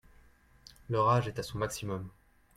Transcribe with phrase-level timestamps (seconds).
[0.89, 2.09] L'orage est à son maximum.